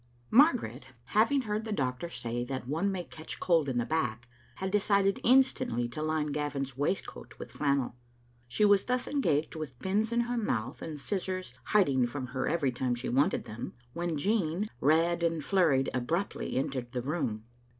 Margaret 0.31 0.87
having 1.13 1.41
heard 1.41 1.63
the 1.63 1.71
doctor 1.71 2.09
say 2.09 2.43
that 2.45 2.67
one 2.67 2.91
may 2.91 3.03
catch 3.03 3.39
cold 3.39 3.69
in 3.69 3.77
the 3.77 3.85
back, 3.85 4.27
had 4.55 4.71
decided 4.71 5.19
instantly 5.23 5.87
to 5.89 6.01
line 6.01 6.31
Gavin's 6.31 6.75
waistcoat 6.75 7.35
with 7.37 7.51
flannel. 7.51 7.95
She 8.47 8.65
was 8.65 8.85
thus 8.85 9.07
engaged, 9.07 9.53
with 9.53 9.77
pins 9.77 10.11
in 10.11 10.21
her 10.21 10.37
mouth 10.37 10.81
and 10.81 10.95
the 10.95 10.99
scissors 10.99 11.53
hiding 11.65 12.07
from 12.07 12.25
her 12.33 12.47
every 12.49 12.71
time 12.71 12.95
she 12.95 13.09
wanted 13.09 13.45
them, 13.45 13.73
when 13.93 14.17
Jean, 14.17 14.71
red 14.79 15.21
and 15.21 15.43
flur 15.45 15.69
ried, 15.69 15.89
abruptly 15.93 16.55
entered 16.57 16.93
the 16.93 17.03
room. 17.03 17.43